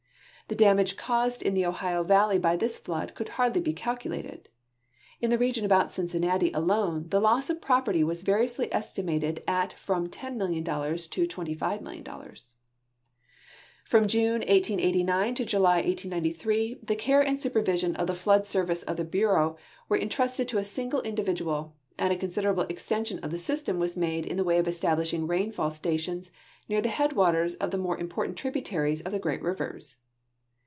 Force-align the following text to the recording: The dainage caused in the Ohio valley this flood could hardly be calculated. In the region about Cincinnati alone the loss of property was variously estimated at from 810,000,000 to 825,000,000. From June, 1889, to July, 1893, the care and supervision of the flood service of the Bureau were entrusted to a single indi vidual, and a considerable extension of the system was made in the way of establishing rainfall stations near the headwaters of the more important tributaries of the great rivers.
The 0.47 0.55
dainage 0.57 0.97
caused 0.97 1.41
in 1.41 1.53
the 1.53 1.65
Ohio 1.65 2.03
valley 2.03 2.37
this 2.37 2.77
flood 2.77 3.15
could 3.15 3.29
hardly 3.39 3.61
be 3.61 3.71
calculated. 3.71 4.49
In 5.21 5.29
the 5.29 5.37
region 5.37 5.63
about 5.63 5.93
Cincinnati 5.93 6.51
alone 6.51 7.07
the 7.07 7.21
loss 7.21 7.49
of 7.49 7.61
property 7.61 8.03
was 8.03 8.21
variously 8.21 8.67
estimated 8.73 9.41
at 9.47 9.71
from 9.71 10.09
810,000,000 10.09 11.09
to 11.11 11.25
825,000,000. 11.25 12.53
From 13.85 14.09
June, 14.09 14.41
1889, 14.41 15.35
to 15.35 15.45
July, 15.45 15.75
1893, 15.75 16.79
the 16.83 16.97
care 16.97 17.21
and 17.21 17.39
supervision 17.39 17.95
of 17.95 18.07
the 18.07 18.13
flood 18.13 18.45
service 18.45 18.83
of 18.83 18.97
the 18.97 19.05
Bureau 19.05 19.55
were 19.87 19.97
entrusted 19.97 20.49
to 20.49 20.57
a 20.57 20.65
single 20.65 20.99
indi 21.05 21.23
vidual, 21.23 21.71
and 21.97 22.11
a 22.11 22.17
considerable 22.17 22.63
extension 22.63 23.19
of 23.19 23.31
the 23.31 23.39
system 23.39 23.79
was 23.79 23.95
made 23.95 24.25
in 24.25 24.35
the 24.35 24.43
way 24.43 24.57
of 24.57 24.67
establishing 24.67 25.27
rainfall 25.27 25.71
stations 25.71 26.29
near 26.67 26.81
the 26.81 26.89
headwaters 26.89 27.55
of 27.55 27.71
the 27.71 27.77
more 27.77 27.97
important 27.97 28.37
tributaries 28.37 28.99
of 28.99 29.13
the 29.13 29.19
great 29.19 29.41
rivers. 29.41 30.01